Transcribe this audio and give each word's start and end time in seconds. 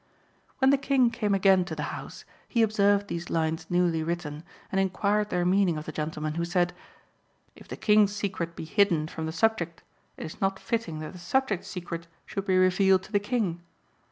When 0.57 0.71
the 0.71 0.79
King 0.79 1.11
came 1.11 1.35
again 1.35 1.63
to 1.65 1.75
the 1.75 1.83
house, 1.93 2.25
he 2.47 2.63
observed 2.63 3.07
these 3.07 3.29
lines 3.29 3.67
newly 3.69 4.01
written, 4.01 4.43
and 4.71 4.81
inquired 4.81 5.29
their 5.29 5.45
meaning 5.45 5.77
of 5.77 5.85
the 5.85 5.91
gentleman, 5.91 6.33
who 6.33 6.43
said 6.43 6.73
"If 7.55 7.67
the 7.67 7.77
King's 7.77 8.15
secret 8.15 8.55
be 8.55 8.65
hidden 8.65 9.07
from 9.07 9.27
the 9.27 9.31
subject, 9.31 9.83
it 10.17 10.25
is 10.25 10.41
not 10.41 10.57
fitting 10.59 11.01
that 11.01 11.13
the 11.13 11.19
subject's 11.19 11.67
secret 11.67 12.07
should 12.25 12.47
be 12.47 12.57
revealed 12.57 13.03
to 13.03 13.11
the 13.11 13.19
King. 13.19 13.61